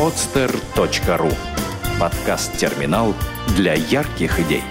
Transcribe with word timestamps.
podster.ru 0.00 1.30
Подкаст-терминал 2.00 3.14
для 3.54 3.74
ярких 3.74 4.40
идей. 4.40 4.62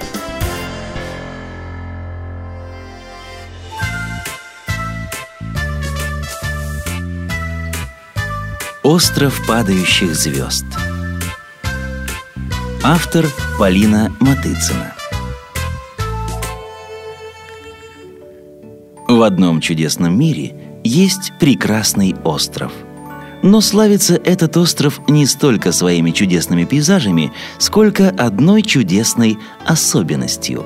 Остров 8.81 9.39
падающих 9.47 10.15
звезд. 10.15 10.65
Автор 12.83 13.27
Полина 13.59 14.11
Матыцина. 14.19 14.95
В 19.07 19.21
одном 19.21 19.61
чудесном 19.61 20.17
мире 20.17 20.55
есть 20.83 21.33
прекрасный 21.39 22.15
остров. 22.23 22.73
Но 23.41 23.61
славится 23.61 24.15
этот 24.15 24.57
остров 24.57 24.99
не 25.07 25.25
столько 25.25 25.71
своими 25.71 26.11
чудесными 26.11 26.65
пейзажами, 26.65 27.31
сколько 27.57 28.09
одной 28.09 28.63
чудесной 28.63 29.37
особенностью. 29.65 30.65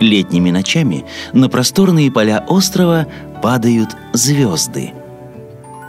Летними 0.00 0.50
ночами 0.50 1.04
на 1.32 1.48
просторные 1.48 2.10
поля 2.10 2.44
острова 2.48 3.06
падают 3.42 3.90
звезды. 4.12 4.92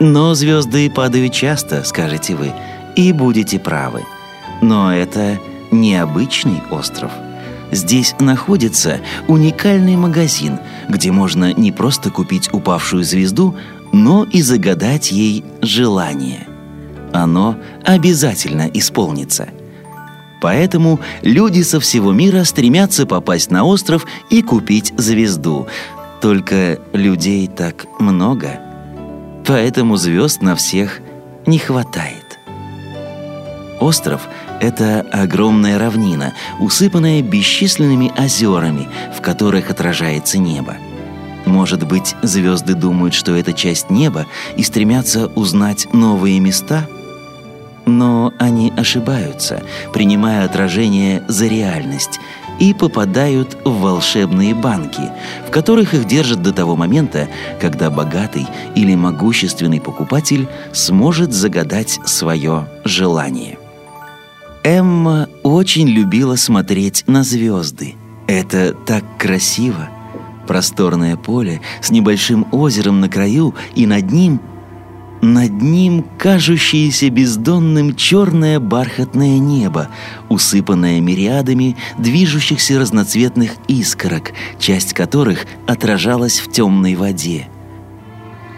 Но 0.00 0.34
звезды 0.34 0.90
падают 0.90 1.32
часто, 1.32 1.84
скажете 1.84 2.34
вы, 2.34 2.52
и 2.96 3.12
будете 3.12 3.58
правы. 3.58 4.02
Но 4.62 4.92
это 4.92 5.38
необычный 5.70 6.62
остров– 6.70 7.10
Здесь 7.72 8.14
находится 8.20 9.00
уникальный 9.26 9.96
магазин, 9.96 10.60
где 10.88 11.10
можно 11.10 11.52
не 11.52 11.72
просто 11.72 12.10
купить 12.10 12.48
упавшую 12.52 13.02
звезду, 13.02 13.56
но 13.96 14.24
и 14.24 14.42
загадать 14.42 15.10
ей 15.10 15.42
желание. 15.62 16.46
Оно 17.12 17.56
обязательно 17.82 18.68
исполнится. 18.72 19.48
Поэтому 20.42 21.00
люди 21.22 21.62
со 21.62 21.80
всего 21.80 22.12
мира 22.12 22.44
стремятся 22.44 23.06
попасть 23.06 23.50
на 23.50 23.64
остров 23.64 24.06
и 24.28 24.42
купить 24.42 24.92
звезду. 24.98 25.66
Только 26.20 26.78
людей 26.92 27.48
так 27.48 27.86
много, 27.98 28.60
поэтому 29.46 29.96
звезд 29.96 30.42
на 30.42 30.56
всех 30.56 31.00
не 31.46 31.58
хватает. 31.58 32.38
Остров– 33.80 34.28
это 34.60 35.00
огромная 35.10 35.78
равнина, 35.78 36.34
усыпанная 36.60 37.22
бесчисленными 37.22 38.12
озерами, 38.18 38.88
в 39.16 39.22
которых 39.22 39.70
отражается 39.70 40.38
небо. 40.38 40.76
Может 41.46 41.86
быть, 41.86 42.14
звезды 42.22 42.74
думают, 42.74 43.14
что 43.14 43.34
это 43.34 43.52
часть 43.52 43.88
неба 43.88 44.26
и 44.56 44.62
стремятся 44.62 45.28
узнать 45.28 45.86
новые 45.92 46.40
места? 46.40 46.88
Но 47.86 48.32
они 48.38 48.72
ошибаются, 48.76 49.62
принимая 49.92 50.44
отражение 50.44 51.22
за 51.28 51.46
реальность 51.46 52.18
и 52.58 52.74
попадают 52.74 53.56
в 53.64 53.80
волшебные 53.80 54.54
банки, 54.54 55.12
в 55.46 55.50
которых 55.50 55.94
их 55.94 56.06
держат 56.06 56.42
до 56.42 56.52
того 56.52 56.74
момента, 56.74 57.28
когда 57.60 57.90
богатый 57.90 58.46
или 58.74 58.96
могущественный 58.96 59.80
покупатель 59.80 60.48
сможет 60.72 61.32
загадать 61.32 62.00
свое 62.04 62.66
желание. 62.84 63.58
Эмма 64.64 65.28
очень 65.44 65.88
любила 65.88 66.34
смотреть 66.34 67.04
на 67.06 67.22
звезды. 67.22 67.94
Это 68.26 68.74
так 68.74 69.04
красиво. 69.16 69.88
Просторное 70.46 71.16
поле 71.16 71.60
с 71.80 71.90
небольшим 71.90 72.46
озером 72.52 73.00
на 73.00 73.08
краю 73.08 73.54
и 73.74 73.86
над 73.86 74.10
ним 74.10 74.40
над 75.22 75.50
ним 75.62 76.04
кажущееся 76.18 77.08
бездонным 77.08 77.96
черное 77.96 78.60
бархатное 78.60 79.38
небо, 79.38 79.88
усыпанное 80.28 81.00
мириадами 81.00 81.74
движущихся 81.96 82.78
разноцветных 82.78 83.52
искорок, 83.66 84.32
часть 84.58 84.92
которых 84.92 85.46
отражалась 85.66 86.38
в 86.38 86.52
темной 86.52 86.96
воде. 86.96 87.48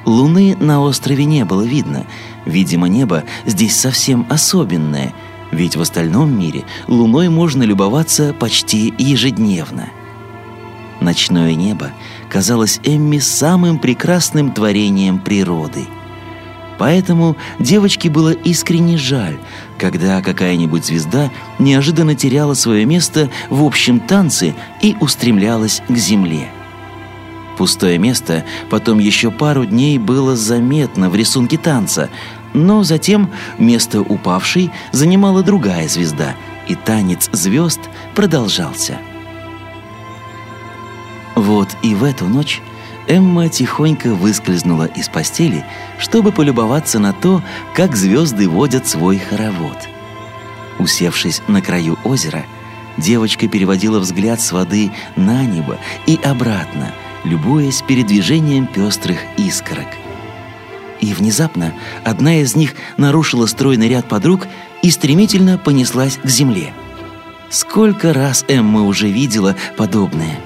Луны 0.05 0.57
на 0.59 0.81
острове 0.81 1.25
не 1.25 1.45
было 1.45 1.63
видно. 1.63 2.07
Видимо, 2.45 2.89
небо 2.89 3.23
здесь 3.47 3.79
совсем 3.79 4.27
особенное– 4.29 5.15
ведь 5.51 5.77
в 5.77 5.81
остальном 5.81 6.39
мире 6.39 6.65
луной 6.89 7.29
можно 7.29 7.63
любоваться 7.63 8.35
почти 8.39 8.93
ежедневно. 8.99 9.89
Ночное 11.09 11.55
небо 11.55 11.93
казалось 12.29 12.81
Эмми 12.85 13.17
самым 13.19 13.79
прекрасным 13.79 14.53
творением 14.53 15.19
природы. 15.19 15.87
Поэтому 16.79 17.35
девочке 17.59 18.11
было 18.11 18.33
искренне 18.33 18.99
жаль, 18.99 19.39
когда 19.79 20.21
какая-нибудь 20.21 20.85
звезда 20.85 21.31
неожиданно 21.59 22.15
теряла 22.15 22.53
свое 22.53 22.85
место 22.85 23.31
в 23.49 23.65
общем 23.65 24.01
танце 24.01 24.55
и 24.83 24.97
устремлялась 25.01 25.81
к 25.89 25.97
земле. 25.97 26.51
Пустое 27.57 27.97
место 27.97 28.45
потом 28.69 28.99
еще 28.99 29.31
пару 29.31 29.65
дней 29.65 29.97
было 29.97 30.37
заметно 30.37 31.09
в 31.09 31.17
рисунке 31.17 31.57
танца, 31.57 32.11
но 32.53 32.83
затем 32.83 33.31
место 33.59 34.03
упавшей 34.03 34.71
занимала 34.93 35.43
другая 35.43 35.89
звезда, 35.89 36.35
и 36.69 36.75
танец 36.75 37.31
звезд 37.33 37.81
продолжался. 38.15 38.99
Вот 41.49 41.79
и 41.83 41.95
в 41.95 42.05
эту 42.05 42.27
ночь 42.27 42.61
Эмма 43.07 43.49
тихонько 43.49 44.13
выскользнула 44.13 44.85
из 44.85 45.09
постели, 45.09 45.65
чтобы 45.99 46.31
полюбоваться 46.31 46.99
на 46.99 47.15
то, 47.15 47.43
как 47.75 47.97
звезды 47.97 48.47
водят 48.47 48.87
свой 48.87 49.17
хоровод. 49.17 49.79
Усевшись 50.79 51.41
на 51.49 51.63
краю 51.63 51.97
озера, 52.05 52.45
девочка 52.99 53.49
переводила 53.49 53.99
взгляд 53.99 54.43
с 54.43 54.53
воды 54.53 54.93
на 55.17 55.43
небо 55.45 55.79
и 56.07 56.21
обратно, 56.23 56.93
любуясь 57.25 57.81
передвижением 57.81 58.67
пестрых 58.67 59.17
искорок– 59.39 59.89
и 61.01 61.15
внезапно 61.15 61.73
одна 62.05 62.41
из 62.41 62.57
них 62.57 62.75
нарушила 62.97 63.47
стройный 63.47 63.89
ряд 63.89 64.09
подруг 64.09 64.49
и 64.83 64.91
стремительно 64.91 65.57
понеслась 65.57 66.19
к 66.21 66.27
земле. 66.27 66.75
Сколько 67.51 68.13
раз 68.13 68.45
Эмма 68.49 68.83
уже 68.83 69.09
видела 69.09 69.55
подобное. 69.77 70.41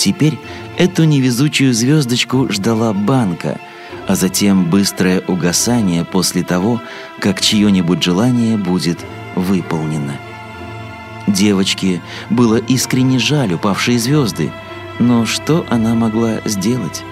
Теперь 0.00 0.38
эту 0.78 1.04
невезучую 1.04 1.74
звездочку 1.74 2.50
ждала 2.50 2.94
банка, 2.94 3.60
а 4.08 4.14
затем 4.14 4.70
быстрое 4.70 5.20
угасание 5.20 6.06
после 6.06 6.42
того, 6.42 6.80
как 7.18 7.42
чье-нибудь 7.42 8.02
желание 8.02 8.56
будет 8.56 8.98
выполнено. 9.36 10.14
Девочке 11.26 12.00
было 12.30 12.56
искренне 12.56 13.18
жаль 13.18 13.52
упавшие 13.52 13.98
звезды, 13.98 14.50
но 14.98 15.26
что 15.26 15.66
она 15.68 15.94
могла 15.94 16.40
сделать? 16.46 17.02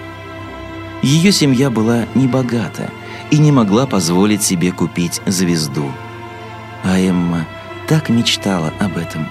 Ее 1.03 1.31
семья 1.31 1.69
была 1.69 2.07
небогата 2.15 2.89
и 3.29 3.37
не 3.37 3.51
могла 3.51 3.85
позволить 3.85 4.41
себе 4.41 4.71
купить 4.71 5.21
звезду. 5.27 5.91
А 6.83 6.97
Эмма 6.99 7.45
так 7.87 8.09
мечтала 8.09 8.73
об 8.79 8.97
этом. 8.97 9.27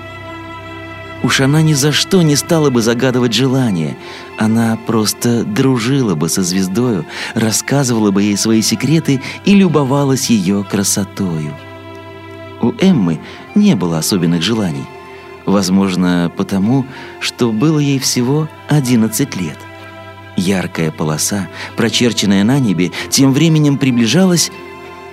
Уж 1.23 1.41
она 1.41 1.63
ни 1.63 1.73
за 1.73 1.91
что 1.91 2.23
не 2.23 2.37
стала 2.37 2.71
бы 2.71 2.81
загадывать 2.81 3.33
желание. 3.33 3.97
Она 4.39 4.79
просто 4.87 5.45
дружила 5.45 6.15
бы 6.15 6.29
со 6.29 6.43
звездою, 6.43 7.07
рассказывала 7.35 8.11
бы 8.13 8.23
ей 8.23 8.37
свои 8.37 8.63
секреты 8.63 9.21
и 9.45 9.55
любовалась 9.55 10.31
ее 10.31 10.65
красотою. 10.65 11.53
У 12.61 12.73
Эммы 12.79 13.21
не 13.55 13.75
было 13.75 13.99
особенных 13.99 14.43
желаний. 14.43 14.85
Возможно, 15.45 16.31
потому, 16.37 16.87
что 17.21 17.51
было 17.51 17.79
ей 17.79 17.99
всего 17.99 18.49
11 18.69 19.37
лет. 19.37 19.59
Яркая 20.37 20.93
полоса, 20.93 21.49
прочерченная 21.77 22.45
на 22.45 22.61
небе, 22.61 22.93
тем 23.11 23.33
временем 23.33 23.77
приближалась 23.77 24.53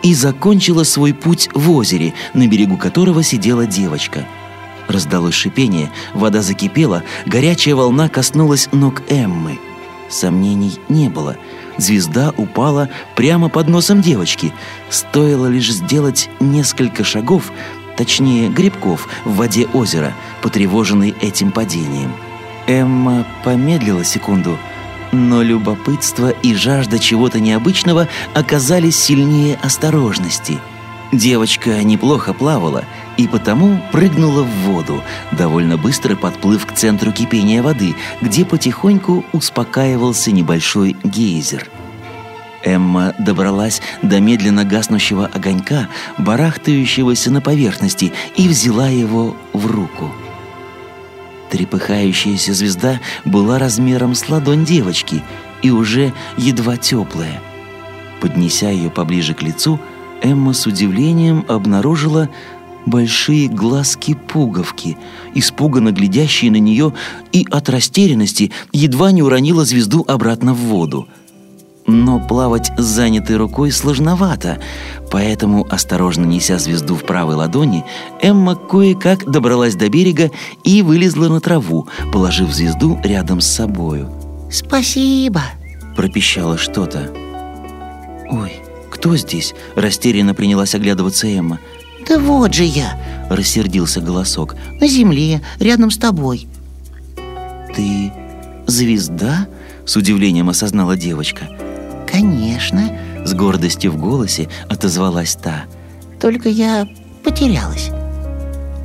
и 0.04 0.14
закончила 0.14 0.84
свой 0.84 1.14
путь 1.14 1.50
в 1.56 1.72
озере, 1.72 2.14
на 2.36 2.48
берегу 2.48 2.78
которого 2.78 3.24
сидела 3.24 3.66
девочка. 3.66 4.28
Раздалось 4.88 5.34
шипение, 5.34 5.92
вода 6.14 6.42
закипела, 6.42 7.04
горячая 7.26 7.76
волна 7.76 8.10
коснулась 8.10 8.70
ног 8.72 9.02
Эммы. 9.10 9.60
Сомнений 10.10 10.80
не 10.90 11.10
было. 11.10 11.38
Звезда 11.78 12.34
упала 12.38 12.90
прямо 13.16 13.50
под 13.50 13.68
носом 13.68 14.02
девочки. 14.02 14.54
Стоило 14.90 15.48
лишь 15.48 15.72
сделать 15.72 16.30
несколько 16.40 17.04
шагов, 17.04 17.52
точнее 17.98 18.50
грибков, 18.50 19.08
в 19.26 19.36
воде 19.36 19.68
озера, 19.74 20.14
потревоженной 20.42 21.16
этим 21.22 21.52
падением. 21.52 22.14
Эмма 22.68 23.26
помедлила 23.44 24.04
секунду– 24.04 24.58
но 25.16 25.42
любопытство 25.42 26.30
и 26.30 26.54
жажда 26.54 27.00
чего-то 27.00 27.40
необычного 27.40 28.08
оказались 28.34 28.98
сильнее 28.98 29.58
осторожности. 29.62 30.60
Девочка 31.14 31.84
неплохо 31.84 32.34
плавала 32.34 32.84
и 33.18 33.28
потому 33.28 33.82
прыгнула 33.92 34.44
в 34.44 34.50
воду, 34.66 35.04
довольно 35.32 35.78
быстро 35.78 36.16
подплыв 36.16 36.66
к 36.66 36.74
центру 36.74 37.12
кипения 37.12 37.62
воды, 37.62 37.96
где 38.22 38.46
потихоньку 38.46 39.26
успокаивался 39.32 40.32
небольшой 40.32 40.96
гейзер. 41.04 41.70
Эмма 42.64 43.14
добралась 43.20 43.82
до 44.02 44.20
медленно 44.20 44.66
гаснущего 44.66 45.28
огонька, 45.28 45.88
барахтающегося 46.18 47.32
на 47.32 47.40
поверхности, 47.40 48.12
и 48.36 48.48
взяла 48.48 48.88
его 48.88 49.38
в 49.54 49.68
руку. 49.68 50.12
Трепыхающаяся 51.52 52.54
звезда 52.54 53.00
была 53.24 53.60
размером 53.60 54.16
с 54.16 54.28
ладонь 54.30 54.66
девочки 54.66 55.24
и 55.62 55.70
уже 55.70 56.12
едва 56.38 56.76
теплая. 56.78 57.40
Поднеся 58.20 58.70
ее 58.70 58.90
поближе 58.90 59.36
к 59.36 59.44
лицу, 59.44 59.80
Эмма 60.22 60.54
с 60.54 60.66
удивлением 60.66 61.46
обнаружила 61.48 62.30
большие 62.86 63.48
глазки-пуговки, 63.48 64.98
испуганно 65.34 65.92
глядящие 65.92 66.52
на 66.52 66.58
нее, 66.58 66.94
и 67.32 67.46
от 67.50 67.70
растерянности 67.70 68.52
едва 68.72 69.12
не 69.12 69.24
уронила 69.24 69.66
звезду 69.66 70.04
обратно 70.08 70.54
в 70.54 70.58
воду– 70.58 71.08
но 71.88 72.20
плавать 72.20 72.72
с 72.78 72.84
занятой 72.84 73.38
рукой 73.38 73.72
сложновато, 73.72 74.60
поэтому, 75.12 75.68
осторожно 75.70 76.26
неся 76.26 76.58
звезду 76.58 76.96
в 76.96 77.04
правой 77.04 77.36
ладони, 77.36 77.86
Эмма 78.22 78.56
кое-как 78.56 79.30
добралась 79.30 79.76
до 79.76 79.88
берега 79.88 80.32
и 80.64 80.82
вылезла 80.82 81.28
на 81.28 81.40
траву, 81.40 81.88
положив 82.12 82.52
звезду 82.52 83.00
рядом 83.04 83.40
с 83.40 83.48
собою. 83.48 84.10
«Спасибо!»– 84.52 85.44
пропищало 85.96 86.58
что-то. 86.58 87.12
«Ой, 88.32 88.54
кто 88.90 89.16
здесь?»– 89.16 89.54
растерянно 89.76 90.34
принялась 90.34 90.74
оглядываться 90.74 91.28
Эмма. 91.28 91.60
«Да 92.08 92.20
вот 92.20 92.54
же 92.54 92.64
я!»– 92.64 93.00
рассердился 93.30 94.02
голосок. 94.02 94.56
«На 94.80 94.88
земле, 94.88 95.42
рядом 95.60 95.92
с 95.92 95.98
тобой». 95.98 96.48
«Ты 97.76 98.12
звезда?»– 98.68 99.48
с 99.86 99.96
удивлением 99.96 100.50
осознала 100.50 100.96
девочка– 100.96 101.48
«Конечно»,— 102.16 102.92
с 103.26 103.34
гордостью 103.34 103.92
в 103.92 103.98
голосе 103.98 104.48
отозвалась 104.70 105.36
та. 105.36 105.66
«Только 106.18 106.48
я 106.48 106.88
потерялась». 107.26 107.90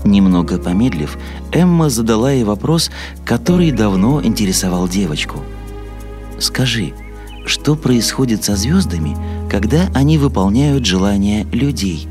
Немного 0.05 0.59
помедлив, 0.59 1.17
Эмма 1.53 1.91
задала 1.91 2.33
ей 2.33 2.43
вопрос, 2.43 2.91
который 3.25 3.71
давно 3.71 4.21
интересовал 4.21 4.89
девочку. 4.89 5.39
«Скажи, 6.41 6.93
что 7.47 7.77
происходит 7.77 8.43
со 8.43 8.57
звездами, 8.57 9.17
когда 9.49 9.89
они 9.95 10.19
выполняют 10.19 10.85
желания 10.85 11.45
людей?» 11.53 12.09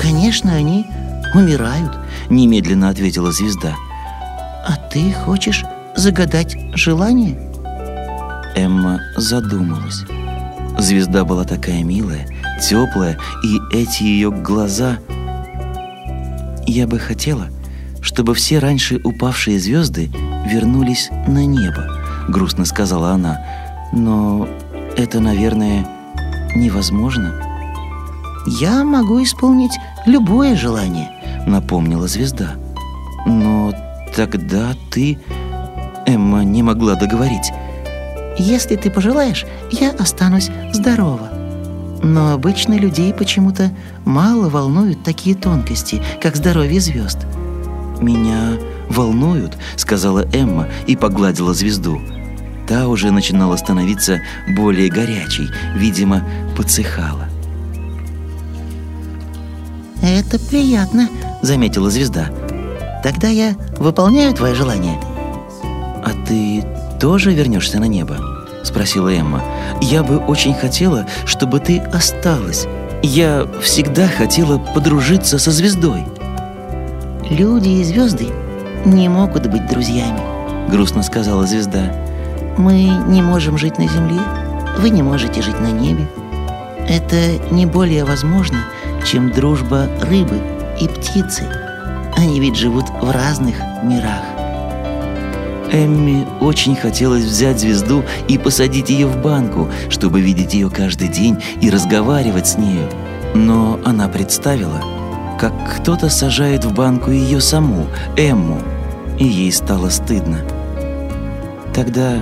«Конечно, 0.00 0.54
они 0.54 0.86
умирают»,— 1.34 1.92
немедленно 2.30 2.88
ответила 2.88 3.32
звезда. 3.32 3.74
«А 4.66 4.76
ты 4.76 5.12
хочешь 5.12 5.64
загадать 5.96 6.56
желание?» 6.74 7.36
Эмма 8.54 9.00
задумалась. 9.16 10.04
Звезда 10.78 11.24
была 11.24 11.44
такая 11.44 11.82
милая, 11.82 12.28
теплая, 12.62 13.18
и 13.44 13.76
эти 13.76 14.04
ее 14.04 14.30
глаза... 14.30 14.98
Я 16.66 16.86
бы 16.86 16.98
хотела, 16.98 17.46
чтобы 18.00 18.34
все 18.34 18.58
раньше 18.58 19.00
упавшие 19.02 19.58
звезды 19.58 20.10
вернулись 20.46 21.08
на 21.26 21.46
небо, 21.46 21.86
грустно 22.28 22.64
сказала 22.64 23.12
она. 23.12 23.44
Но 23.92 24.46
это, 24.96 25.18
наверное, 25.18 25.86
невозможно. 26.54 27.47
Я 28.50 28.82
могу 28.82 29.22
исполнить 29.22 29.78
любое 30.06 30.56
желание, 30.56 31.10
напомнила 31.46 32.08
звезда. 32.08 32.54
Но 33.26 33.74
тогда 34.16 34.72
ты... 34.90 35.18
Эмма 36.06 36.44
не 36.44 36.62
могла 36.62 36.94
договорить. 36.94 37.52
Если 38.38 38.76
ты 38.76 38.90
пожелаешь, 38.90 39.44
я 39.70 39.90
останусь 39.90 40.50
здорова. 40.72 41.28
Но 42.02 42.32
обычно 42.32 42.72
людей 42.78 43.12
почему-то 43.12 43.70
мало 44.06 44.48
волнуют 44.48 45.02
такие 45.02 45.36
тонкости, 45.36 46.02
как 46.22 46.34
здоровье 46.34 46.80
звезд. 46.80 47.18
«Меня 48.00 48.52
волнуют»,— 48.88 49.58
сказала 49.76 50.24
Эмма 50.32 50.68
и 50.86 50.96
погладила 50.96 51.52
звезду. 51.52 52.00
Та 52.66 52.88
уже 52.88 53.10
начинала 53.10 53.56
становиться 53.56 54.20
более 54.56 54.88
горячей, 54.88 55.50
видимо, 55.76 56.24
подсыхала. 56.56 57.27
«Это 60.02 60.38
приятно»,— 60.38 61.08
заметила 61.42 61.90
звезда. 61.90 62.26
«Тогда 63.02 63.28
я 63.28 63.54
выполняю 63.78 64.34
твое 64.34 64.54
желание». 64.54 64.98
«А 66.04 66.10
ты 66.26 66.64
тоже 67.00 67.32
вернешься 67.32 67.78
на 67.78 67.84
небо?»– 67.84 68.16
спросила 68.64 69.08
Эмма. 69.08 69.42
«Я 69.80 70.02
бы 70.02 70.18
очень 70.18 70.54
хотела, 70.54 71.06
чтобы 71.24 71.60
ты 71.60 71.78
осталась. 71.78 72.66
Я 73.02 73.46
всегда 73.62 74.08
хотела 74.08 74.58
подружиться 74.58 75.38
со 75.38 75.50
звездой». 75.50 76.04
«Люди 77.30 77.68
и 77.68 77.84
звезды 77.84 78.28
не 78.84 79.08
могут 79.08 79.46
быть 79.46 79.66
друзьями»,– 79.66 80.20
грустно 80.70 81.02
сказала 81.02 81.46
звезда. 81.46 81.92
«Мы 82.56 82.84
не 83.08 83.22
можем 83.22 83.58
жить 83.58 83.78
на 83.78 83.86
земле, 83.86 84.20
вы 84.78 84.90
не 84.90 85.02
можете 85.02 85.42
жить 85.42 85.60
на 85.60 85.70
небе. 85.70 86.08
Это 86.88 87.16
не 87.50 87.66
более 87.66 88.04
возможно, 88.04 88.47
чем 89.10 89.32
дружба 89.32 89.88
рыбы 90.02 90.38
и 90.78 90.86
птицы. 90.86 91.44
Они 92.14 92.40
ведь 92.40 92.56
живут 92.56 92.90
в 92.90 93.10
разных 93.10 93.56
мирах. 93.82 94.22
Эмми 95.72 96.26
очень 96.42 96.76
хотелось 96.76 97.24
взять 97.24 97.58
звезду 97.58 98.04
и 98.28 98.36
посадить 98.36 98.90
ее 98.90 99.06
в 99.06 99.22
банку, 99.22 99.70
чтобы 99.88 100.20
видеть 100.20 100.52
ее 100.52 100.68
каждый 100.68 101.08
день 101.08 101.38
и 101.62 101.70
разговаривать 101.70 102.48
с 102.48 102.58
нею. 102.58 102.86
Но 103.34 103.80
она 103.82 104.08
представила, 104.08 104.82
как 105.40 105.54
кто-то 105.76 106.10
сажает 106.10 106.66
в 106.66 106.74
банку 106.74 107.10
ее 107.10 107.40
саму, 107.40 107.86
Эмму, 108.16 108.60
и 109.18 109.24
ей 109.24 109.52
стало 109.52 109.88
стыдно. 109.88 110.40
«Тогда 111.74 112.18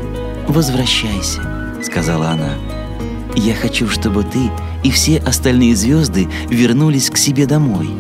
возвращайся»,— 0.46 1.40
сказала 1.82 2.28
она. 2.30 2.50
«Я 3.34 3.54
хочу, 3.54 3.88
чтобы 3.88 4.22
ты 4.22 4.50
и 4.86 4.90
все 4.92 5.18
остальные 5.18 5.74
звезды 5.74 6.28
вернулись 6.48 7.10
к 7.10 7.16
себе 7.16 7.46
домой». 7.46 7.90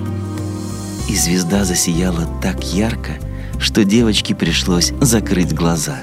И 1.08 1.16
звезда 1.16 1.64
засияла 1.64 2.28
так 2.40 2.62
ярко, 2.62 3.12
что 3.58 3.84
девочке 3.84 4.36
пришлось 4.36 4.92
закрыть 5.00 5.52
глаза. 5.52 5.96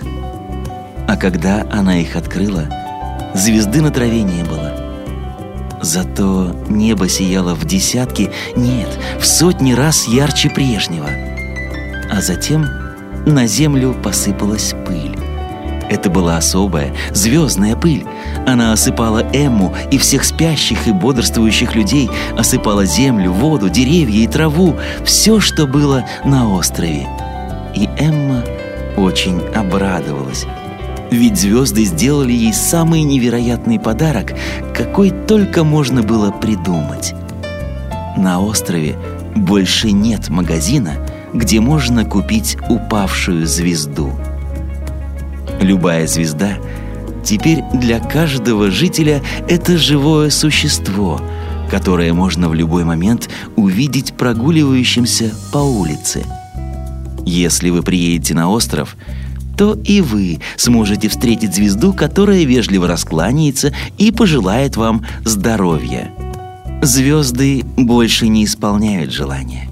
А 1.08 1.16
когда 1.16 1.66
она 1.72 2.02
их 2.02 2.18
открыла, 2.18 2.68
звезды 3.34 3.82
на 3.82 3.92
траве 3.92 4.24
не 4.24 4.44
было. 4.44 4.74
Зато 5.82 6.54
небо 6.68 7.08
сияло 7.08 7.56
в 7.56 7.64
десятки, 7.64 8.30
нет, 8.58 8.90
в 9.22 9.26
сотни 9.26 9.72
раз 9.72 10.08
ярче 10.10 10.50
прежнего. 10.50 11.10
А 12.12 12.22
затем 12.22 12.68
на 13.26 13.48
землю 13.48 13.96
посыпалась 14.04 14.74
пыль. 14.86 15.23
Это 15.94 16.10
была 16.10 16.38
особая, 16.38 16.94
звездная 17.14 17.78
пыль. 17.78 18.06
Она 18.46 18.74
осыпала 18.74 19.24
Эмму 19.32 19.74
и 19.92 19.98
всех 19.98 20.26
спящих 20.26 20.88
и 20.88 20.92
бодрствующих 20.92 21.76
людей, 21.76 22.10
осыпала 22.38 22.86
землю, 22.86 23.32
воду, 23.32 23.70
деревья 23.70 24.24
и 24.24 24.28
траву, 24.28 24.76
все, 25.06 25.40
что 25.40 25.68
было 25.68 26.04
на 26.26 26.54
острове– 26.54 27.08
и 27.76 27.90
Эмма 27.98 28.44
очень 28.98 29.40
обрадовалась. 29.56 30.46
Ведь 31.12 31.38
звезды 31.38 31.86
сделали 31.86 32.32
ей 32.32 32.54
самый 32.54 33.04
невероятный 33.04 33.80
подарок, 33.80 34.34
какой 34.74 35.12
только 35.12 35.64
можно 35.64 36.02
было 36.02 36.32
придумать. 36.32 37.14
На 38.18 38.40
острове 38.40 38.96
больше 39.36 39.92
нет 39.92 40.30
магазина, 40.30 40.94
где 41.34 41.60
можно 41.60 42.06
купить 42.06 42.58
упавшую 42.70 43.48
звезду. 43.48 44.12
Любая 45.64 46.06
звезда 46.06 46.58
теперь 47.24 47.64
для 47.74 48.00
каждого 48.00 48.70
жителя 48.70 49.24
это 49.50 49.78
живое 49.78 50.30
существо, 50.30 51.20
которое 51.72 52.14
можно 52.14 52.50
в 52.50 52.54
любой 52.54 52.84
момент 52.84 53.30
увидеть 53.56 54.14
прогуливающимся 54.14 55.34
по 55.52 55.58
улице– 55.58 56.24
если 57.26 57.70
вы 57.70 57.84
приедете 57.84 58.34
на 58.34 58.50
остров, 58.50 58.98
то 59.58 59.76
и 59.76 60.02
вы 60.02 60.40
сможете 60.58 61.08
встретить 61.10 61.56
звезду, 61.56 61.94
которая 61.94 62.44
вежливо 62.44 62.88
раскланяется 62.88 63.74
и 63.98 64.12
пожелает 64.12 64.76
вам 64.78 65.06
здоровья. 65.24 66.12
Звезды 66.82 67.64
больше 67.78 68.28
не 68.28 68.46
исполняют 68.46 69.12
желания. 69.12 69.70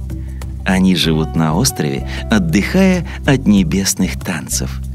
Они 0.65 0.95
живут 0.95 1.36
на 1.36 1.55
острове, 1.55 2.07
отдыхая 2.29 3.07
от 3.25 3.48
небесных 3.48 4.19
танцев– 4.19 4.81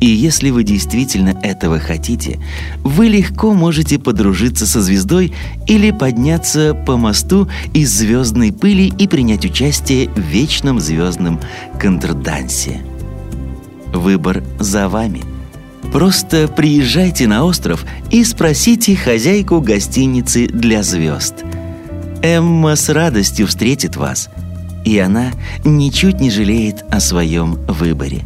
и 0.00 0.06
если 0.06 0.48
вы 0.50 0.64
действительно 0.64 1.38
этого 1.42 1.78
хотите, 1.78 2.40
вы 2.82 3.08
легко 3.08 3.52
можете 3.52 3.98
подружиться 3.98 4.66
со 4.66 4.80
звездой 4.80 5.34
или 5.66 5.90
подняться 5.90 6.74
по 6.74 6.96
мосту 6.96 7.48
из 7.74 7.90
звездной 7.90 8.50
пыли 8.50 8.92
и 8.98 9.06
принять 9.06 9.44
участие 9.44 10.08
в 10.08 10.20
вечном 10.20 10.80
звездном 10.80 11.38
контрдансе. 11.78 12.80
Выбор 13.92 14.42
за 14.58 14.88
вами. 14.88 15.22
Просто 15.92 16.48
приезжайте 16.48 17.26
на 17.26 17.44
остров 17.44 17.84
и 18.10 18.24
спросите 18.24 18.96
хозяйку 18.96 19.60
гостиницы 19.60 20.46
для 20.46 20.82
звезд. 20.82 21.34
Эмма 22.22 22.76
с 22.76 22.88
радостью 22.88 23.46
встретит 23.46 23.96
вас, 23.96 24.30
и 24.84 24.98
она 24.98 25.32
ничуть 25.64 26.20
не 26.20 26.30
жалеет 26.30 26.84
о 26.90 27.00
своем 27.00 27.54
выборе. 27.66 28.22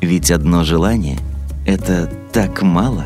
Ведь 0.00 0.30
одно 0.30 0.64
желание— 0.64 1.18
это 1.66 2.10
так 2.32 2.62
мало, 2.62 3.04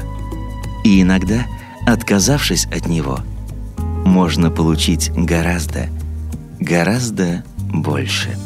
и 0.84 1.02
иногда, 1.02 1.46
отказавшись 1.86 2.66
от 2.66 2.86
него, 2.86 3.18
можно 4.04 4.50
получить 4.50 5.10
гораздо, 5.14 5.88
гораздо 6.60 7.44
больше. 7.58 8.36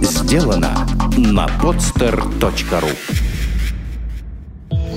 Сделано 0.00 0.86
на 1.16 1.46
podster.ru 1.60 3.35